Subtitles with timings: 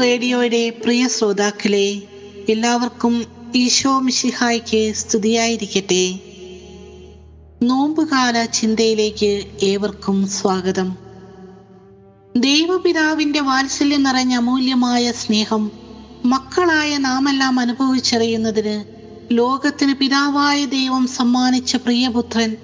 [0.00, 2.02] റേഡിയോയുടെ പ്രിയ ശ്രോതാക്കളെ
[2.48, 6.25] എല്ലാവർക്കും ഈശോ മിശിഹായ്ക്ക് സ്തുതിയായിരിക്കട്ടെ.
[7.62, 10.96] നോമ്പുകാല ചിന്തയിലേക്ക് ഏവർക്കും സ്വാഗതം.
[12.36, 15.70] ദൈവപിതാവിന്റെ വാത്സല്യം നിറഞ്ഞ അമൂല്യമായ സ്നേഹം
[16.24, 18.84] മക്കളായ നാമെല്ലാം അനുഭവിച്ചറിയുന്നതിന്
[19.32, 22.56] ലോകത്തിന് പിതാവായ ദൈവം സമ്മാനിച്ച പ്രിയപുത്രൻ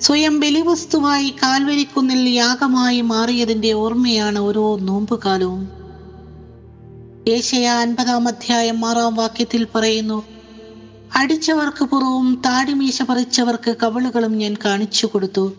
[0.00, 5.68] സ്വയം ബലിവസ്തുവായി കാൽവരിക്കുന്നിൽ യാഗമായി മാറിയതിന്റെ ഓർമ്മയാണ് ഓരോ നോമ്പുകാലവും.
[7.28, 10.35] ഏഷ്യ അൻപതാം അധ്യായം ആറാം വാക്യത്തിൽ പറയുന്നു
[11.14, 15.52] അടിച്ചവർക്ക് പുറവും താടിമീശ പറിച്ചവർക്ക് കവളുകളും ഞാൻ കാണിച്ചു കൊടുത്തു.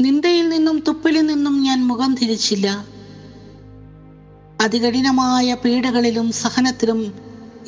[0.00, 2.84] നിന്ദയിൽ നിന്നും തുപ്പിലിൽ നിന്നും ഞാൻ മുഖം തിരിച്ചില്ല.
[4.60, 7.12] അതികഠിനമായ പീഡകളിലും സഹനത്തിലും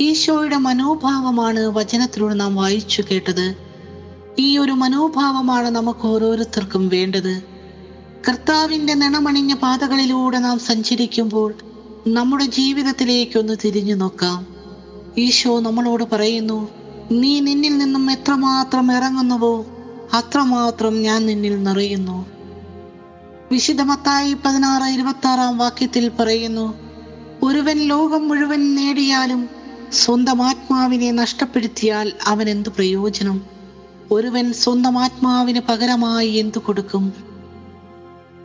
[0.00, 3.54] ഈശോയുടെ മനോഭാവമാണ് വചനത്തിലൂടെ നാം വായിച്ചു കേട്ടത്.
[4.38, 7.42] ഈ ഒരു മനോഭാവമാണ് നമുക്ക് ഓരോരുത്തർക്കും വേണ്ടത്.
[8.28, 11.54] കർത്താവിന്റെ നിണമണിഞ്ഞ പാതകളിലൂടെ നാം സഞ്ചരിക്കുമ്പോൾ
[12.06, 14.46] നമ്മുടെ ജീവിതത്തിലേക്കൊന്ന് തിരിഞ്ഞു നോക്കാം.
[15.18, 19.66] ഈശോ നമ്മളോട് പറയുന്നു നീ നിന്നിൽ നിന്നും എത്രമാത്രം ഇറങ്ങുന്നുവോ
[20.14, 22.26] അത്രമാത്രം ഞാൻ നിന്നിൽ നിറയുന്നു.
[23.52, 26.74] വിശുദ്ധമത്തായി പതിനാറ് ഇരുപത്തി ആറാം വാക്യത്തിൽ പറയുന്നു
[27.42, 29.48] ഒരുവൻ ലോകം മുഴുവൻ നേടിയാലും
[29.92, 33.42] സ്വന്തം ആത്മാവിനെ നഷ്ടപ്പെടുത്തിയാൽ അവൻ എന്തു പ്രയോജനം?
[34.10, 37.12] ഒരുവൻ സ്വന്തം ആത്മാവിന് പകരമായി എന്തു കൊടുക്കും?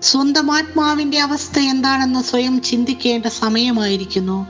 [0.01, 4.47] സ്വന്തം ആത്മാവിന്റെ അവസ്ഥ എന്താണെന്ന് സ്വയം ചിന്തിക്കേണ്ട സമയമായിരിക്കുന്നു.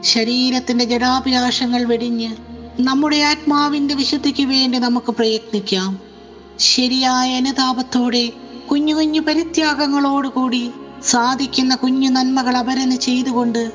[0.00, 2.49] ശരീരത്തിന്റെ ജഡാഭിലാഷങ്ങൾ വെടിഞ്ഞ്
[2.80, 5.98] നമ്മുടെ ആത്മാവിന്റെ വിശുദ്ധിക്ക് വേണ്ടി നമുക്ക് പ്രയത്നിക്കാം.
[6.58, 8.32] ശരിയായ അനുതാപത്തോടെ
[8.70, 10.70] കുഞ്ഞു കുഞ്ഞു പരിത്യാഗങ്ങളോടുകൂടി
[11.04, 13.72] സാധിക്കുന്ന കുഞ്ഞു നന്മകൾ അപരന് ചെയ്തുകൊണ്ട്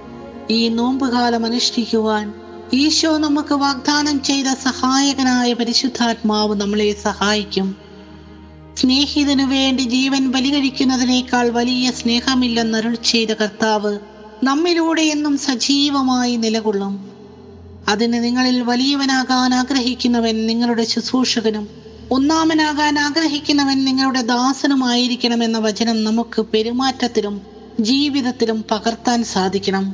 [0.49, 2.33] ഈ നോമ്പുകാലം അനുഷ്ഠിക്കുവാൻ
[2.73, 7.75] ഈശോ നമുക്ക് വാഗ്ദാനം ചെയ്ത സഹായകനായ പരിശുദ്ധാത്മാവ് നമ്മളെ സഹായിക്കും.
[8.77, 13.99] സ്നേഹിതനു വേണ്ടി ജീവൻ ബലികഴിക്കുന്നതിനേക്കാൾ വലിയ സ്നേഹമില്ലെന്നരുൾ ചെയ്ത കർത്താവ്
[14.43, 17.14] നമ്മിലൂടെ എന്നും സജീവമായി നിലകൊള്ളും.
[17.87, 21.65] അതിന് നിങ്ങളിൽ വലിയവനാകാൻ ആഗ്രഹിക്കുന്നവൻ നിങ്ങളുടെ ശുശ്രൂഷകനും
[22.11, 27.35] ഒന്നാമനാകാൻ ആഗ്രഹിക്കുന്നവൻ നിങ്ങളുടെ ദാസനുമായിരിക്കണമെന്ന വചനം നമുക്ക് പെരുമാറ്റത്തിലും
[27.79, 29.85] ജീവിതത്തിലും പകർത്താൻ സാധിക്കണം.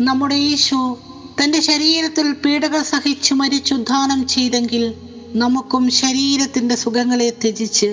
[0.00, 0.78] നമ്മുടെ യേശു
[1.38, 4.84] തന്റെ ശരീരത്തിൽ പീഡകൾ സഹിച്ചു മരിച്ചുദ്ധാനം ചെയ്തെങ്കിൽ
[5.34, 7.90] നമുക്കും ശരീരത്തിന്റെ സുഖങ്ങളെ ത്യജിച്ച്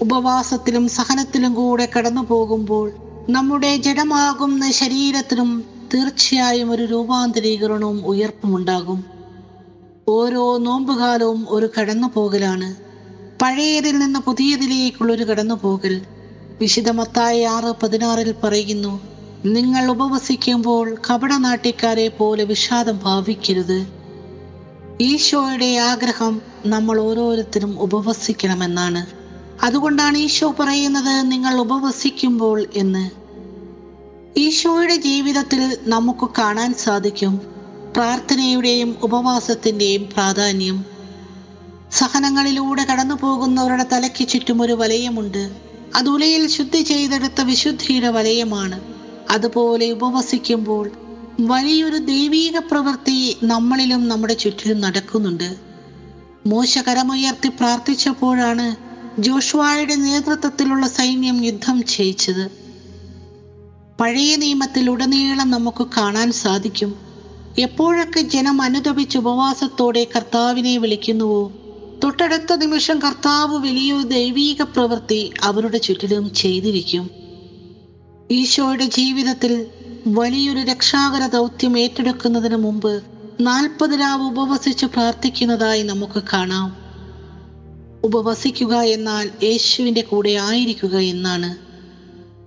[0.00, 2.86] ഉപവാസത്തിലും സഹനത്തിലും കൂടെ കടന്നു പോകുമ്പോൾ
[3.28, 5.50] നമ്മുടെ ജഡമാകുന്ന ശരീരത്തിനും
[5.94, 9.04] തീർച്ചയായും ഒരു രൂപാന്തരീകരണവും ഉയർപ്പുമുണ്ടാകും.
[10.08, 12.74] ഓരോ നോമ്പുകാലവും ഒരു കടന്നുപോകലാണ്.
[13.42, 16.00] പഴയതിൽ നിന്ന് പുതിയതിലേക്കുള്ള ഒരു കടന്നുപോകൽ.
[16.60, 19.00] വിശുദ്ധമത്തായ ആറ് പതിനാറിൽ പറയുന്നു
[19.44, 23.86] നിങ്ങൾ ഉപവസിക്കുമ്പോൾ കപടനാട്ടിക്കാരെ പോലെ വിഷാദം ഭാവിക്കരുത്.
[25.00, 29.06] ഈശോയുടെ ആഗ്രഹം നമ്മൾ ഓരോരുത്തരും ഉപവസിക്കണമെന്നാണ്.
[29.64, 33.21] അതുകൊണ്ടാണ് ഈശോ പറയുന്നത് നിങ്ങൾ ഉപവസിക്കുമ്പോൾ എന്ന്.
[34.36, 37.40] ഈശോയുടെ ജീവിതത്തിൽ നമുക്ക് കാണാൻ സാധിക്കും
[37.96, 40.84] പ്രാർത്ഥനയുടെയും ഉപവാസത്തിന്റെയും പ്രാധാന്യം.
[41.92, 45.50] സഹനങ്ങളിലൂടെ കടന്നു പോകുന്നവരുടെ തലയ്ക്ക് ചുറ്റും ഒരു വലയമുണ്ട്.
[45.96, 48.80] അത് ഉലയിൽ ശുദ്ധി ചെയ്തെടുത്ത വിശുദ്ധിയുടെ വലയമാണ്.
[49.30, 50.90] അതുപോലെ ഉപവസിക്കുമ്പോൾ
[51.40, 55.56] വലിയൊരു ദൈവീക പ്രവൃത്തി നമ്മളിലും നമ്മുടെ ചുറ്റിലും നടക്കുന്നുണ്ട്.
[56.46, 58.76] മോശ കരമുയർത്തി പ്രാർത്ഥിച്ചപ്പോഴാണ്
[59.20, 62.61] ജോഷുവായുടെ നേതൃത്വത്തിലുള്ള സൈന്യം യുദ്ധം ചെയ്യിച്ചത്
[64.02, 66.94] പഴയ നിയമത്തിൽ ഉടനീളം നമുക്ക് കാണാൻ സാധിക്കും.
[67.58, 71.52] എപ്പോഴൊക്കെ ജനം അനുദപിച്ച് ഉപവാസത്തോടെ കർത്താവിനെ വിളിക്കുന്നുവോ
[72.04, 77.10] തൊട്ടടുത്ത നിമിഷം കർത്താവ് വലിയൊരു ദൈവീക പ്രവൃത്തി അവരുടെ ചുറ്റിലും ചെയ്തിരിക്കും.
[78.30, 79.66] ഈശോയുടെ ജീവിതത്തിൽ
[80.06, 83.02] വലിയൊരു രക്ഷാകര ദൗത്യം ഏറ്റെടുക്കുന്നതിന് മുമ്പ്
[83.40, 86.76] നാൽപ്പത് രാവ് ഉപവസിച്ച് പ്രാർത്ഥിക്കുന്നതായി നമുക്ക് കാണാം.
[88.04, 91.71] ഉപവസിക്കുക എന്നാൽ യേശുവിന്റെ കൂടെ ആയിരിക്കുക എന്നാണ്.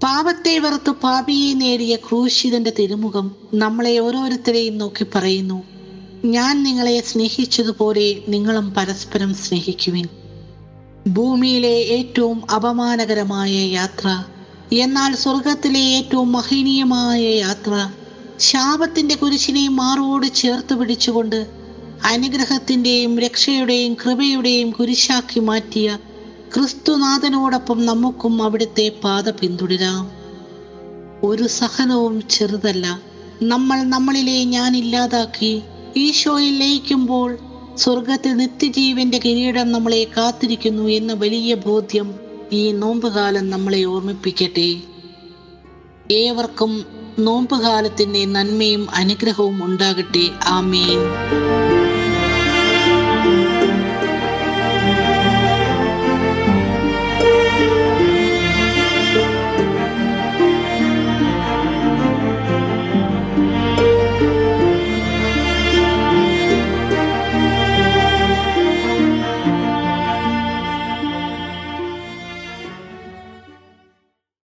[0.01, 5.59] പാപത്തെ വെറുത്ത് പാപിയെ നേടിയ ക്രൂശിതന്റെ തിരുമുഖം നമ്മളെ ഓരോരുത്തരെയും നോക്കി പറയുന്നു.
[6.25, 10.05] ഞാൻ നിങ്ങളെ സ്നേഹിച്ചതുപോലെ നിങ്ങളും പരസ്പരം സ്നേഹിക്കുവിൻ.
[11.07, 14.07] ഭൂമിയിലെ ഏറ്റവും അപമാനകരമായ യാത്ര
[14.75, 17.73] എന്നാൽ സ്വർഗത്തിലെ ഏറ്റവും മഹനീയമായ യാത്ര
[18.39, 21.39] ശാപത്തിന്റെ കുരിശിനെ മാറോട് ചേർത്ത് പിടിച്ചുകൊണ്ട്
[22.05, 25.87] അനുഗ്രഹത്തിന്റെയും രക്ഷയുടെയും കൃപയുടെയും കുരിശാക്കി മാറ്റിയ
[26.55, 30.11] ക്രിസ്തുനാഥനോടൊപ്പം നമുക്കും അവിടുത്തെ പാത പിന്തുടരാം.
[31.23, 33.01] ഒരു സഹനവും ചെറുതല്ല.
[33.43, 35.61] നമ്മൾ നമ്മളിലെ ഞാൻ ഇല്ലാതാക്കി
[35.97, 37.37] ഈശോയിൽ ലയിക്കുമ്പോൾ
[37.75, 42.15] സ്വർഗത്തിൽ നിത്യജീവന്റെ കിരീടം നമ്മളെ കാത്തിരിക്കുന്നു എന്ന വലിയ ബോധ്യം
[42.51, 44.81] ഈ നോമ്പുകാലം നമ്മളെ ഓർമ്മിപ്പിക്കട്ടെ.
[46.11, 46.85] ഏവർക്കും
[47.19, 50.29] നോമ്പുകാലത്തിന്റെ നന്മയും അനുഗ്രഹവും ഉണ്ടാകട്ടെ.
[50.43, 50.99] ആമേൻ.